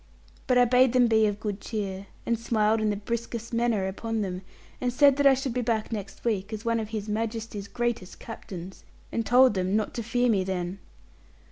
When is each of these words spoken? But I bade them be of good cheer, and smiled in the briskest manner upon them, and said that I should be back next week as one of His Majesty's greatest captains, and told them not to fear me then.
But 0.47 0.57
I 0.57 0.65
bade 0.65 0.93
them 0.93 1.05
be 1.05 1.27
of 1.27 1.39
good 1.39 1.61
cheer, 1.61 2.07
and 2.25 2.39
smiled 2.39 2.81
in 2.81 2.89
the 2.89 2.95
briskest 2.95 3.53
manner 3.53 3.87
upon 3.87 4.21
them, 4.21 4.41
and 4.81 4.91
said 4.91 5.15
that 5.17 5.27
I 5.27 5.35
should 5.35 5.53
be 5.53 5.61
back 5.61 5.91
next 5.91 6.25
week 6.25 6.51
as 6.51 6.65
one 6.65 6.79
of 6.79 6.89
His 6.89 7.07
Majesty's 7.07 7.67
greatest 7.67 8.19
captains, 8.19 8.83
and 9.11 9.23
told 9.23 9.53
them 9.53 9.75
not 9.75 9.93
to 9.93 10.01
fear 10.01 10.27
me 10.27 10.43
then. 10.43 10.79